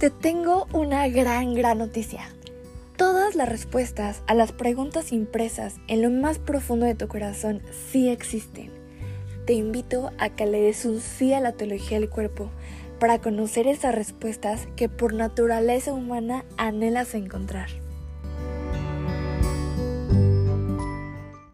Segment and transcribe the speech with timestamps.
[0.00, 2.22] Te tengo una gran, gran noticia.
[2.96, 7.60] Todas las respuestas a las preguntas impresas en lo más profundo de tu corazón
[7.92, 8.70] sí existen.
[9.44, 12.50] Te invito a que le des un sí a la teología del cuerpo
[12.98, 17.68] para conocer esas respuestas que por naturaleza humana anhelas encontrar.